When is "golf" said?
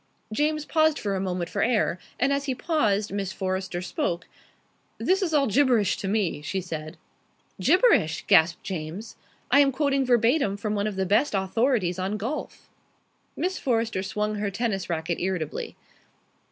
12.17-12.67